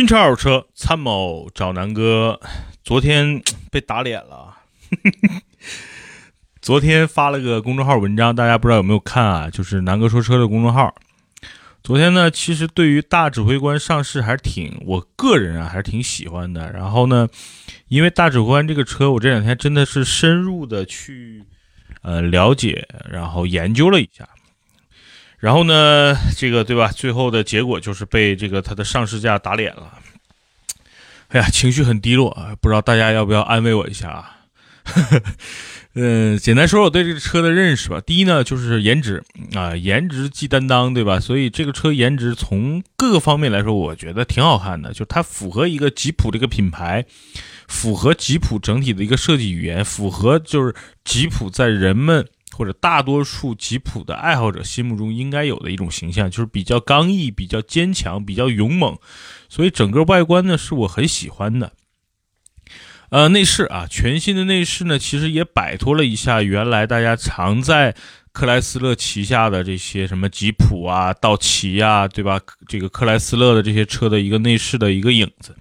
[0.00, 2.40] 新车二手车参谋找南哥，
[2.82, 4.56] 昨天 被打脸了。
[6.62, 9.50] 昨天发了个公众号文章，大家不知道有没有看啊？
[9.50, 10.94] 就是南哥说车的公众号。
[11.82, 16.72] 昨天呢，其实对于大指挥官上市还是挺，我个人啊还是挺喜欢的。
[16.72, 17.28] 然后呢，
[17.88, 21.44] 因为大指挥官这个车，我这两天真的是深入的去
[22.00, 24.26] 呃了解，然后研究了一下。
[25.40, 26.88] 然后呢，这个对吧？
[26.88, 29.98] 最后的结果就是被这个它的上市价打脸了。
[31.28, 32.54] 哎呀，情绪很低落啊！
[32.60, 34.36] 不知道大家要不要安慰我一下啊？
[35.94, 38.00] 嗯， 简单说说我对这个车的认识吧。
[38.04, 39.22] 第一呢，就是颜值
[39.54, 41.18] 啊，颜值即担当，对吧？
[41.20, 44.92] 所以这个车颜值从各个方面来说，我觉得挺好看的。
[44.92, 47.06] 就它符合一个吉普这个品牌，
[47.66, 52.26] 符合吉普整体的一个设计语言，符合就是吉普在人们。
[52.60, 58.98] 或者大多数吉普的爱好者心目中应该有的一种形象，就是比较刚毅、比较坚强、比较勇猛，
[59.48, 61.72] 所以整个外观呢是我很喜欢的。
[63.08, 67.96] 呃，内饰啊，全新的内饰呢，其实也摆脱了一下原来大家常在
[68.32, 72.38] 克莱斯勒旗下的这些什么吉普啊、道奇啊，对吧？
[72.68, 75.56] 这个克莱斯勒的这些车的一个内饰的一个影子。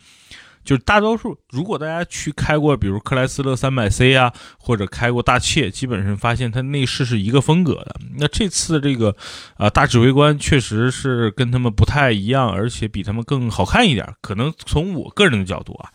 [0.64, 7.96] 就是大多数，如果大家去开过，比如克莱斯勒三百 C 啊，或者开过大切，基本上发现它内饰是一个风格的。
[8.18, 9.16] 那这次这个，
[9.56, 14.14] 啊，大指挥官确实是跟他们不太一样，而且比他们更好看一点。
[14.22, 15.92] 可能从我个人的角度啊，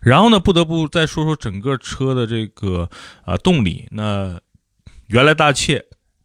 [0.00, 2.88] 然后呢，不得不再说说整个车的这个
[3.24, 3.86] 啊动力。
[3.90, 4.40] 那
[5.08, 5.84] 原来大切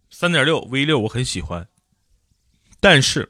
[0.10, 1.68] 三点六 V 六我很喜欢，
[2.80, 3.30] 但是。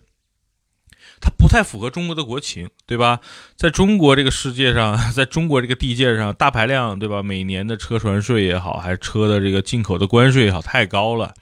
[1.21, 3.19] 它不太符合中国的国情，对吧？
[3.55, 7.21] 在中国这个世界上， 在中国这个地界上，大排量，对吧？
[7.21, 11.33] 每年的车船税也好，还是车的这个进口的关税也好，太高了，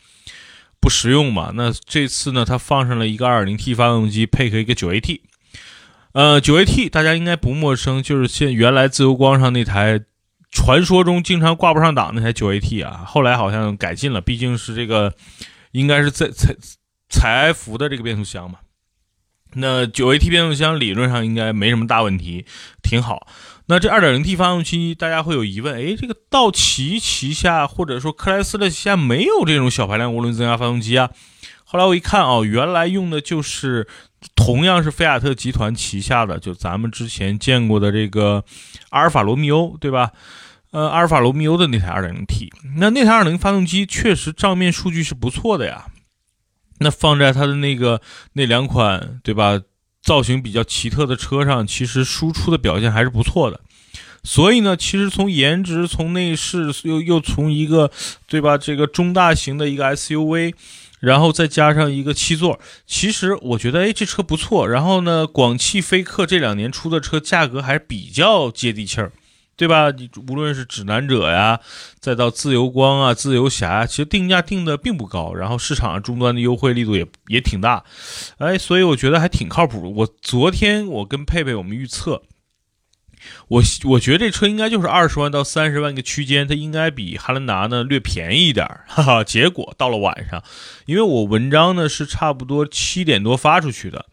[0.82, 1.52] 不实用嘛。
[1.56, 5.22] 那这次呢，它放上了一个 2.0T 发动机，配合一个 9AT。
[6.12, 10.02] 呃，9AT 大家应该不陌生，就是现原来自由光上那台
[10.52, 15.14] 传说中经常挂不上档那台 9AT 啊，后来好像改进了，毕竟是这个
[15.72, 16.56] 应该是在采
[17.10, 18.58] 采埃孚的这个变速箱嘛。
[19.54, 22.46] 那九 AT 变速箱理论上应该没什么大问题，
[22.84, 23.28] 挺好。
[23.68, 31.10] 那这二点零 T 发动机，大家会有疑问，哎，这个道奇旗下或者说克莱斯勒旗下没有这种小排量涡轮增压发动机啊？
[31.66, 33.88] 后来我一看哦，原来用的就是
[34.36, 38.44] 同样是菲亚特集团旗下的，就咱们之前见过的这个
[38.90, 40.12] 阿尔法罗密欧，对吧？
[40.72, 45.86] 呃，阿尔法罗密欧的那台二点零 T，那那台二点零发动机确实账面数据是不错的呀。
[46.80, 48.02] 那放在它的那个
[48.34, 49.60] 那两款对吧，
[50.02, 53.62] 造型比较奇特的车上，其实输出的表现还是不错的。
[54.24, 57.90] 所以呢，其实从颜值、从内饰，又又从一个
[58.28, 60.54] 对吧，这个中大型的一个 SUV，
[61.00, 64.68] 然后再加上一个七座，其实我觉得哎，这车不错。
[64.68, 69.14] 然后呢，广汽菲克这两年出的车价格还是比较接地气儿。
[69.60, 69.92] 对吧？
[69.92, 71.60] 你无论是指南者呀，
[72.00, 77.84] 再到自由光啊、自由侠，其实定价定的并不高，然后市场上终端的优惠力度也也挺大，
[78.38, 79.94] 哎，所以我觉得还挺靠谱。
[79.98, 82.22] 我昨天我跟佩佩我们预测，
[83.50, 89.24] 我我觉得这车应该就是二十万到三十万个区间，它应该比汉兰达呢略便宜一点，哈哈。
[89.26, 90.42] 结果到了晚上，
[90.86, 94.06] 因为我文章呢是差不多七点多发出去的。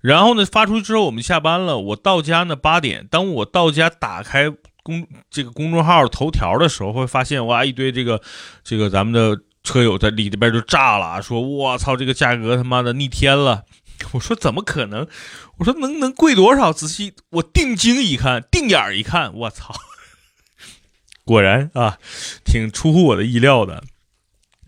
[0.00, 1.78] 然后呢，发出去之后，我们下班了。
[1.78, 3.08] 我到家呢，八点。
[3.10, 4.52] 当我到家打开
[4.84, 8.22] 公这个公众号头条的时候，会发现哇，一堆这个
[8.62, 13.64] 这个咱们的车友在里边就炸了，说我操，这个价格他妈的逆天了。
[14.12, 15.08] 我说怎么可能？
[15.56, 16.72] 我说能能贵多少？
[16.72, 19.74] 仔细我定睛一看，定眼一看，我操，
[21.24, 21.98] 果然啊，
[22.44, 23.82] 挺出乎我的意料的。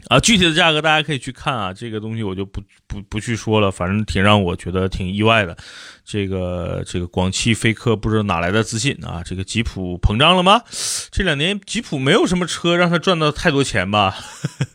[0.08, 5.56] 啊，具体的价格大家可以去看啊，这个东西我就不不不去说了，反正挺让我觉得挺意外的。
[6.04, 9.22] 这个这个广汽菲克不知道哪来的自信啊？
[9.24, 10.62] 这个吉普膨胀了吗？
[11.10, 14.14] 这两年吉普没有什么车让他赚到太多钱吧？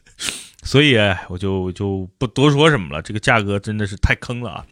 [0.63, 0.95] 所以
[1.29, 3.01] 我就就不多说什么了。
[3.01, 4.65] 这个价格真的是太坑了啊！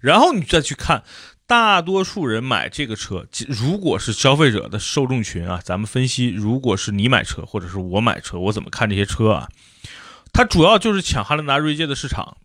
[0.00, 1.04] 然后你再去看，
[1.46, 9.48] 大多数人买这个车，如果是消费者的受众群啊，咱们分析，如果是你买车或者是我买车，我怎么看这些车啊？
[10.32, 12.36] 它主要就是抢汉兰达锐界的市场，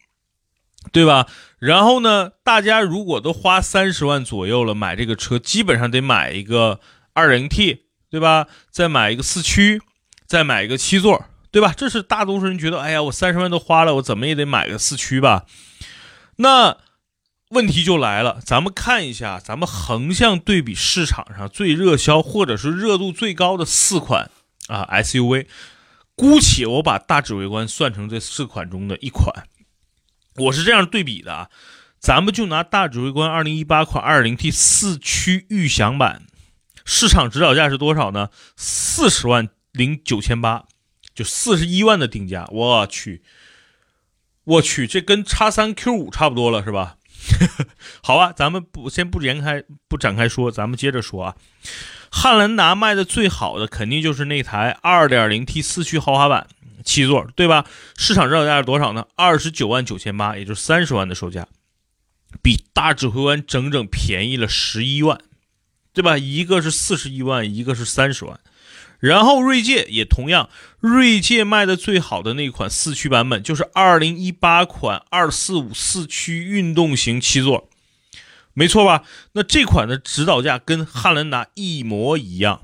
[0.92, 1.28] 对吧？
[1.60, 6.80] 然后呢，大家如果都花三十万左右了买这个车，基本上得买一个
[7.14, 8.48] 二零 T，对吧？
[8.70, 9.82] 再买一个四驱，
[10.28, 11.74] 再买一个七座，对吧？
[11.76, 15.46] 这是大多数人觉得，哎呀，我三十万都花了，我怎么也得买个四驱吧？
[16.38, 16.78] 那
[17.50, 24.30] 问题就来了，咱们看一下，咱们横向对比市场上最热销或者是热度最高的四款
[24.68, 25.48] 啊 SUV。
[26.16, 29.48] 姑且我把大指挥官算成这四款中的一款，
[30.38, 31.50] 我是这样对比的啊。
[32.00, 36.28] 咱们就拿大指挥官2018款 2.0T 四驱预享版，
[36.86, 38.30] 市场指导价是多少呢？
[38.56, 40.66] 四十万零九千八，
[41.16, 42.48] 就四十一万的定价。
[42.52, 43.24] 我去，
[44.44, 46.98] 我去，这跟叉三 Q 五差不多了，是吧？
[48.02, 51.36] 好吧，咱们不先不展开不展开说，咱们接着说啊。
[52.12, 56.48] 汉兰达卖的最好的肯定就是那台 2.0T 四驱豪华版
[56.84, 57.66] 七座，对吧？
[57.98, 59.06] 市场指导价是多少呢？
[59.16, 61.48] 二十九万九千八，也就是三十万的售价，
[62.42, 65.20] 比大指挥官整整便宜了十一万，
[65.96, 66.16] 对吧？
[66.18, 68.40] 一个是四十一万，一个是三十万。
[69.00, 70.50] 然后锐界也同样，
[70.80, 77.70] 锐界卖的最好的那款四驱版本就是2018款245四驱运动型七座，
[78.54, 79.04] 没错吧？
[79.34, 82.62] 那这款的指导价跟汉兰达一模一样，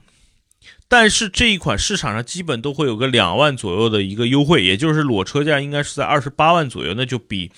[0.88, 7.52] 但是这一款市场上基本都会有个两万左右的一个优惠，也就是裸车价应该是在二十八万左右，那就比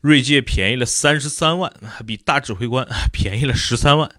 [0.00, 1.72] 锐界便宜了三十三万，
[2.06, 4.10] 比大指挥官 便宜了十三万，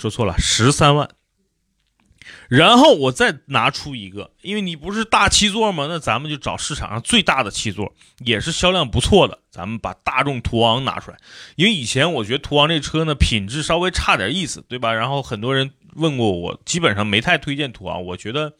[0.00, 1.08] 说错了，十三万。
[2.48, 5.86] 然后我再拿出一个，因为你不是大七座吗？
[5.88, 7.92] 那咱们就找市场上最大的七座，
[8.24, 9.38] 也是销量不错的。
[9.50, 11.18] 咱们把大众途昂拿出来，
[11.56, 14.92] 因为以前我觉得途昂这车呢品质稍微差点意思，对吧？
[14.92, 18.04] 然后很多人问过我，基本上没太推荐途昂。
[18.04, 18.52] 我觉得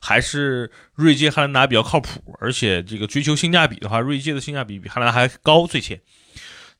[0.00, 6.00] 还是锐界、汉兰达比较靠谱，而且这个追求性价比的话，锐界的性价比比汉兰达还高，最起。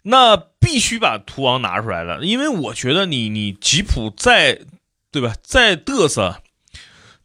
[0.02, 4.60] 那必须把途昂拿出来了，因为我觉得你你吉普再
[5.10, 6.42] 对吧，再嘚瑟。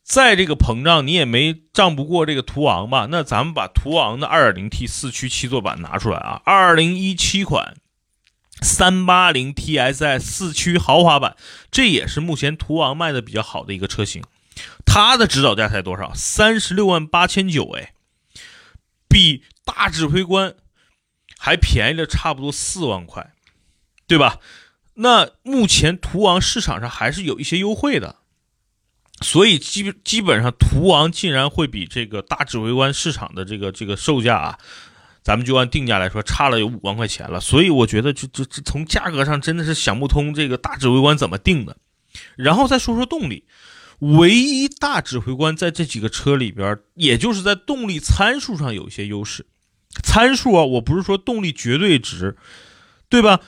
[0.03, 3.09] 再这个膨胀，你也没胀不过这个途昂吧？
[3.12, 7.75] 那咱们把途昂的 2.0T 四驱七座版拿出来啊，2017款
[8.62, 11.35] 380TSI 四驱豪华版，
[11.69, 14.24] 这也是目前途昂卖的比较好的一个车型。
[14.85, 16.13] 它的指导价才多少？
[16.15, 17.91] 三十六万八千九，哎，
[19.09, 20.56] 比大指挥官
[21.38, 23.34] 还便宜了差不多四万块，
[24.07, 24.39] 对吧？
[24.95, 28.16] 那目前途昂市场上还是有一些优惠的。
[29.22, 34.60] 所以基基本上途昂竟然会比这个大指挥官市场的这个这个售价啊，
[35.24, 37.39] 咱们就按定价来说差了有五万块钱了。
[37.39, 41.78] 所以我觉得就就就从价格上真的是想不通这个大指挥官怎么定的。
[42.36, 43.45] 然后再说说动力，
[44.00, 49.48] 唯一大指挥官在这几个车里边，也就是在动力参数上有一些优势。
[50.04, 52.36] 参数啊，我不是说动力绝对值，
[53.10, 53.42] 对吧？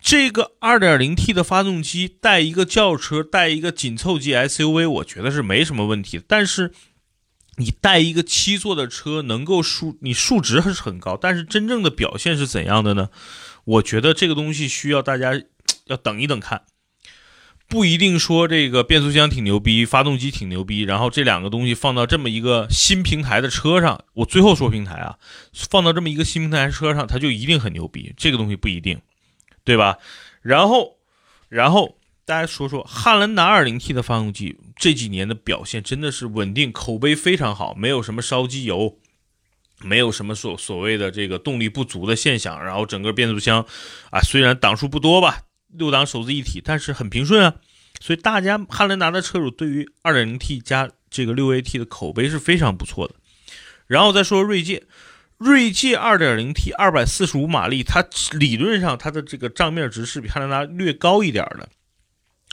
[0.00, 6.20] 这个 2.0T 的发动机带一个轿车，带一个紧凑级 SUV，我觉得是没什么问题。
[6.26, 6.72] 但是
[7.56, 13.10] 你带一个七座的车，能够数你数值还是很高，但是真正的表现是怎样的呢？
[13.64, 15.40] 我觉得这个东西需要大家
[15.86, 16.62] 要等一等看，
[17.72, 25.16] 不一定说这个变速箱挺牛逼，发动机挺牛逼，然后这两个东西放到这么一个新平台的车上，我最后说平台啊，
[25.54, 29.00] 放到这么一个新平台车上，它就一定很牛逼，这个东西不一定。
[29.64, 29.96] 对吧？
[30.42, 30.98] 然后，
[31.48, 31.96] 然后
[32.26, 38.98] 大家说说汉兰达 2.0T 的发动机这几年的表现真的是稳定，口碑非常好，没有什么烧机油，
[39.80, 42.62] 没有什么所所谓的这个动力不足的现象。
[42.62, 43.64] 然后整个变速箱
[44.10, 45.42] 啊，虽然档数不多吧，
[45.72, 47.54] 六档手自一体，但是很平顺啊。
[48.00, 53.14] 所以大家汉兰达的车主对于 2.0T 加这个 6AT 的口碑是非常不错的。
[53.86, 54.84] 然后再说锐界。
[55.38, 61.68] 锐界 2.0T 245马力，它理论上它的这个账面值是比汉兰达略高一点的，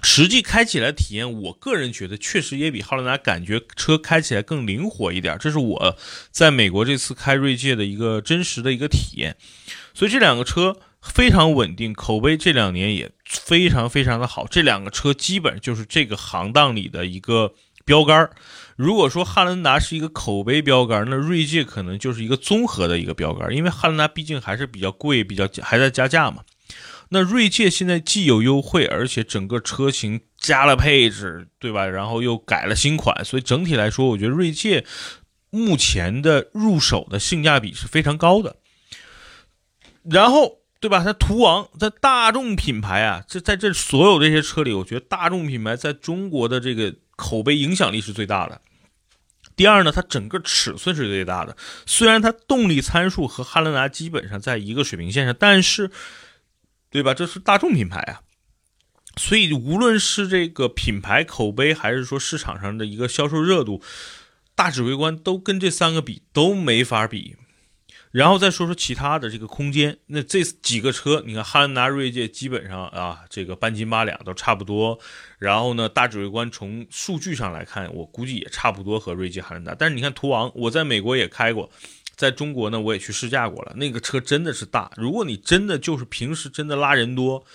[0.01, 5.95] 实际开起来体验，我个人觉得确实也比汉兰达感觉车开起来更灵活一点，这是我
[6.31, 9.37] 在美国这次开锐界的一个真实的一个体验。
[9.93, 17.53] 所以这两个车非常稳定，口碑这两年也非常非常的好，这两个车基本就是这个行当里的一个
[17.85, 18.29] 标杆。
[18.75, 26.43] 如果说汉兰达是一个口碑标杆，那锐界可能就是一个综合的一个标杆，因为汉兰达毕竟还是比较贵，比较还在加价嘛。
[27.09, 31.85] 那锐界现在既有优惠，而且整个车型加了配置，对吧？
[31.85, 34.85] 然后又改了新款，所以整体来说，我觉得锐界
[35.49, 38.55] 目前的入手的性价比是非常高的。
[40.03, 41.03] 然后，对吧？
[41.03, 48.61] 它途昂在大众品牌啊，这在这所有这些车里，我觉得大众品牌在中国的这个口碑影响力是最大的。
[49.57, 51.57] 第二呢，它整个尺寸是最大的。
[51.85, 55.91] 虽然它动力参数和汉兰达基本上在一个水平线上，但是，
[56.89, 57.13] 对吧？
[57.13, 58.21] 这是大众品牌啊，
[59.17, 63.83] 所以无论是这个品牌口碑，还是说市场上的一个销售热度，
[64.55, 67.35] 大指挥官都跟这三个比都没法比。
[68.11, 74.97] 然后再说说其他的这个空间，那这几个车，你看汉兰达、锐界基本上啊，这个半斤八两都差不多。
[75.37, 79.75] 然后呢，大指挥官从数据上来看，我估计也差不多和锐界、汉兰达。
[79.77, 81.69] 但是你看途昂，我在美国也开过，
[82.15, 84.91] 在中国呢，我也去试驾过了，那个车真的是大。
[84.97, 87.45] 如果你真的就是平时真的拉人多，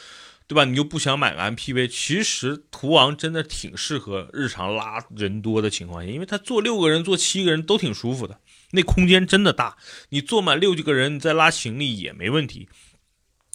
[0.46, 0.64] 对吧？
[0.64, 8.38] 你又不想买个 MPV，其实途昂真的挺适合日常拉人多的情况下，因为它坐六个人、坐七个人都挺舒服的，
[8.74, 9.76] 那空间真的大。
[10.10, 12.68] 你坐满六几个人，你再拉行李也没问题。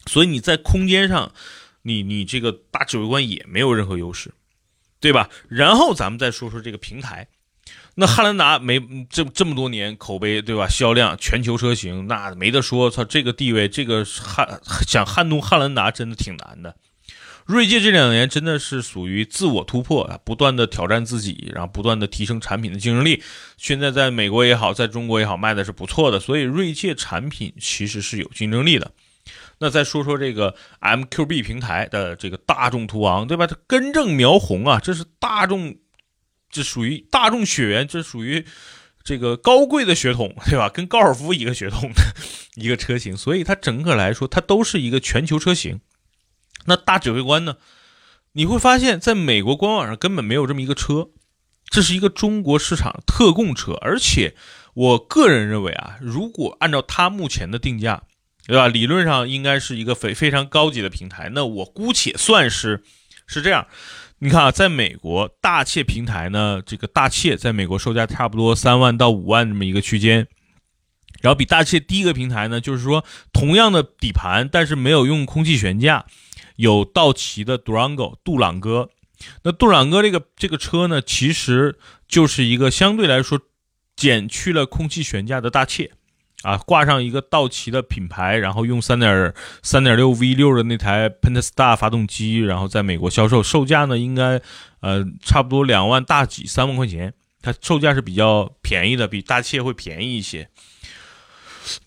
[0.07, 1.31] 所以你在空间上，
[1.83, 4.33] 你你这个大指挥官也没有任何优势，
[4.99, 5.29] 对吧？
[5.47, 7.27] 然后咱们再说说这个平台。
[7.95, 10.67] 那汉兰达没这这么多年口碑对吧？
[10.67, 16.75] 销量全球车型那没得说，操这个地位，这个撼想撼动汉兰达真的挺难的。
[17.49, 23.23] 锐界这两年真的是属于自我突破啊，不断的挑战自己，然后不断的提升产品的竞争力。
[23.57, 28.91] 现在在美国也好，在中国也好，卖的是不错的，所以锐界产品其实是有竞争力的。
[29.57, 33.47] 那再说说这个 MQB 平台的这个大众途昂，对吧？
[33.47, 35.75] 它根正苗红啊，这是大众。
[36.51, 38.43] 这属于大众血缘，这属于
[39.03, 40.69] 这个高贵的血统，对吧？
[40.69, 42.01] 跟高尔夫一个血统的
[42.55, 45.79] 一个车型，所以它整个来说，它都是一个全球车型。
[46.65, 47.57] 那大指挥官呢？
[48.33, 51.09] 你会发现在美国官网上根本没有这么一个车，
[51.67, 53.73] 这是一个中国市场特供车。
[53.81, 54.35] 而且
[54.75, 58.03] 我个人认为啊，如果按照它目前的定价，
[58.45, 58.67] 对吧？
[58.67, 61.29] 理论上应该是一个非非常高级的平台。
[61.33, 62.83] 那我姑且算是
[63.25, 63.67] 是这样。
[64.19, 70.27] 你看啊，在美国大切平台呢，这个大切在美国售价差不多三万到五万这么一个区间，
[71.21, 76.05] 然后比大切低一个平台呢，就是说同样的底盘，但是没有用空气悬架，
[76.55, 78.89] 有道奇的 Durango 杜朗哥。
[79.43, 81.77] 那杜朗哥这个这个车呢，其实
[82.07, 83.39] 就是一个相对来说
[83.95, 85.91] 减去了空气悬架的大切。
[86.43, 94.41] 啊，挂上一个道奇的品牌，然后用三点三点六 V 六的那台 Pentastar 发动机，然后在美国销售，售价呢应该
[94.79, 100.49] 呃差不多两万大几三万块钱，它售价是比较便宜的，比大切会便宜一些。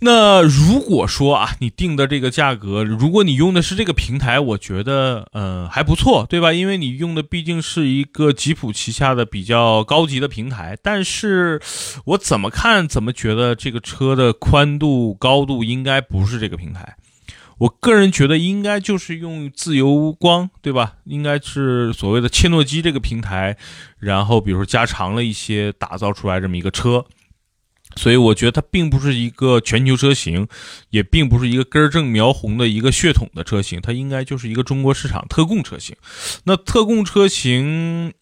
[0.01, 6.53] 那如果说啊，你定的这个价格，如果你用的是这个平台，我觉得呃还不错，对吧？
[6.53, 10.79] 因为你用的毕竟是一个吉普旗下的比较高级的平台。
[10.83, 11.61] 但是
[12.05, 16.97] 我怎么看怎么觉得这个车的宽度高度应该不是这个平台。
[17.59, 20.95] 我个人觉得应该就是用自由光，对吧？
[21.05, 23.57] 应该是所谓的切诺基这个平台，
[23.99, 27.05] 然后比如说加长了一些，打造出来这么一个车。
[27.97, 30.47] 所以我觉得它并不是一个全球车型，
[30.91, 35.95] 也并不是一个根正苗红的一个血统的车型，它应该就是一个中国市场特供车型。
[36.45, 38.13] 那特供车型，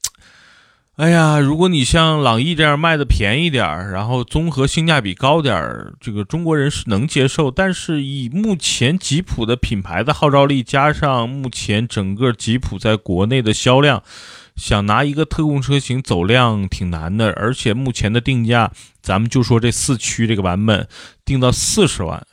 [0.97, 7.51] 哎呀，如果你像朗逸这样卖的便宜点儿，然后综合性价比高点儿，这个中国人是能接受。
[7.51, 14.03] 但是以目前吉普的品牌的号召力，加上目前整个吉普在国内的销量。
[14.61, 20.87] 想拿一个特供车型走量挺难的，而且目前的定价，咱们就说这四驱这个版本
[21.25, 22.27] 定到四十万，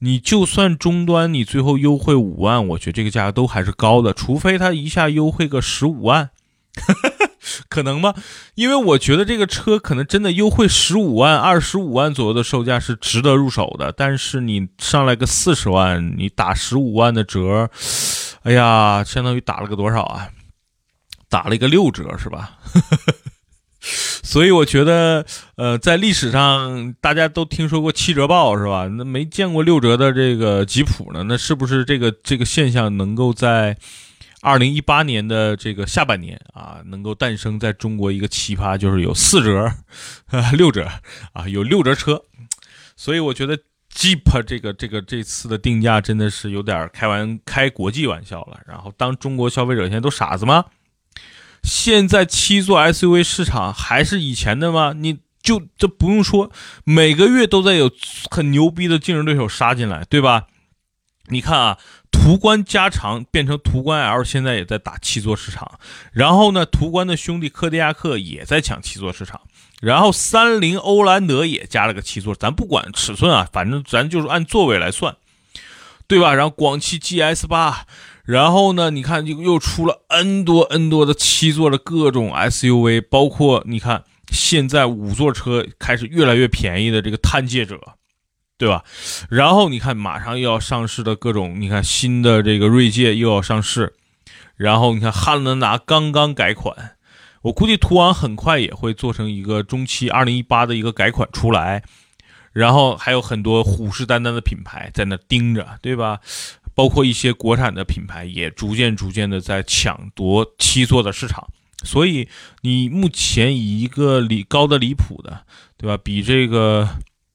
[0.00, 6.28] 你就算终端你最后优惠五万，我觉得这个价格都还是高的，除非他一下优惠个十五万，
[7.70, 8.14] 可能吗？
[8.54, 17.70] 因为我觉得这个车可能真的优惠十五万、二十五万左右的售价是值得入手的，但是你上来个四十万，你打十五万的折，
[18.42, 20.28] 哎呀，相当于打了个多少啊？
[21.30, 22.58] 打了一个六折是吧？
[23.80, 25.24] 所以我觉得，
[25.56, 28.86] 呃，在历史上大家都听说过七折报是吧？
[28.88, 31.24] 那没见过六折的这个吉普呢？
[31.26, 33.78] 那是不是这个这个现象能够在
[34.42, 39.72] 二零一八年的这个下半年啊，能够诞生在中国一个奇葩，就是有四折、
[40.52, 40.86] 六折
[41.32, 42.22] 啊，有六折车。
[42.96, 43.58] 所以我觉得
[43.94, 48.60] Jeep 这个这个这次的定价真的是有点开玩开国际玩笑了。
[48.66, 50.66] 然后当中国消费者现在都傻子吗？
[51.62, 54.94] 现在七座 SUV 市场还是以前的吗？
[54.96, 56.50] 你就这不用说，
[56.84, 57.90] 每个月都在有
[58.30, 60.46] 很牛逼的竞争对手杀进来，对吧？
[61.28, 61.78] 你看啊，
[62.10, 65.78] 途观加长变成途观 L，现在也在打七座市场。
[66.12, 69.40] 然后呢，途观的兄弟柯迪亚克也在抢七座市场。
[69.80, 75.16] 然后三菱欧蓝德也加了个七座，咱不管尺寸啊，反正咱就是按座位来算，
[76.06, 76.34] 对吧？
[76.34, 77.86] 然后广汽 GS 八。
[78.30, 78.90] 然后呢？
[78.92, 87.80] 你看，又又出了 N 多 N 多的七座的各种 SUV，包括你看，现在五座车开始越来越便宜的这个探界者，
[88.56, 88.84] 对吧？
[89.28, 93.94] 然后你看，马上又要上市的各种，你看新的这个锐界又要上市，
[94.54, 96.92] 然后你看汉兰达刚刚改款，
[97.42, 101.82] 我估计途昂很快也会做成一个中期二零一八的一个改款出来，
[102.52, 106.20] 然后还有很多虎视眈眈的品牌在那盯着，对吧？
[106.74, 111.48] 包括一些国产的品牌也逐渐逐渐的在抢夺七座的市场，
[111.84, 112.28] 所以
[112.62, 115.44] 你目前以一个离高的离谱的，
[115.76, 115.96] 对吧？
[116.02, 116.88] 比这个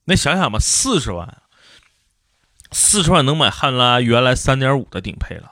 [0.06, 1.42] 那想想吧，四十万，
[2.72, 5.52] 四十万能买汉拉原来三点五的顶配了，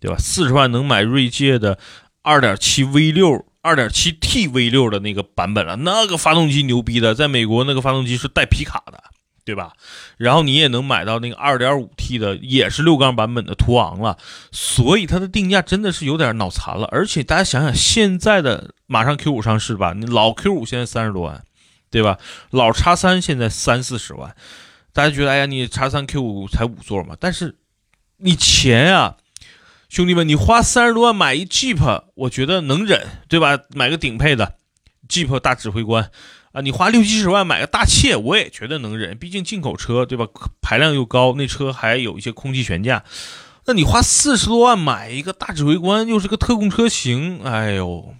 [0.00, 0.16] 对吧？
[0.18, 1.78] 四十万能买锐界的
[2.22, 9.02] 二点七 V 六、二点七 T V 六的那个版本了，那个发动机牛逼的，在美国那个发动机是带皮卡的。
[9.44, 9.72] 对吧？
[10.16, 14.16] 然后你也能买到那个二点五 T 的，也是六缸版本的途昂了，
[14.50, 16.88] 所以它的定价真的是有点脑残了。
[16.90, 21.42] 而且大家想想，现在的马上 Q 五上市吧，你老 Q 五现在三十多万，
[21.90, 22.18] 对吧？
[22.50, 24.34] 老叉三现在三四十万，
[24.94, 27.14] 大家觉得哎呀，你叉三 Q 五才五座嘛？
[27.20, 27.58] 但是
[28.16, 29.18] 你钱啊，
[29.90, 33.58] 兄弟们，你花三十多万买一 Jeep，我觉得能忍，对吧？
[33.74, 34.54] 买个顶配的
[35.06, 36.10] Jeep 大指挥官。
[36.54, 40.28] 啊，你花六七十万买个大切，我也觉得能忍，毕竟进口车，对吧？
[40.62, 43.02] 排量又高，那车还有一些空气悬架。
[43.66, 48.14] 那你花四十多万买一个大指挥官，又是个特供车型，哎呦，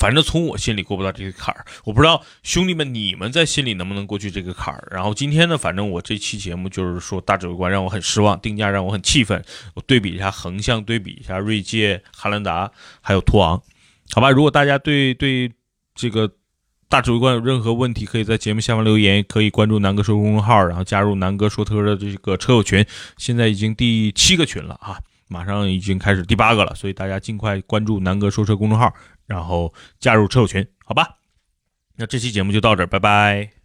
[0.00, 1.64] 反正从我心里过不到这个坎儿。
[1.84, 4.88] 我不知道兄弟们你们在心里能不能过去这个坎儿。
[4.90, 9.44] 然后今天呢，反正我这期节目就是说大指挥官让我很失望，定价让我很气愤。
[9.74, 13.62] 我对比一下，横向对比一下锐界、汉兰达还有途昂，
[14.10, 14.28] 好吧？
[14.28, 15.52] 如果大家对对
[15.94, 16.28] 这个。
[16.88, 22.84] 大指挥官有任何问题，可以在节目下方留言，可以关注南哥说公众号，然后加入南哥说车的这个车友群，
[23.18, 28.92] 现在已经第七个群了啊，马上已经开始第八个了，所以大家尽快关注南哥说车公众号，
[29.26, 31.18] 然后加入车友群，好吧？
[31.96, 33.57] 那这期节目就到这儿，拜拜。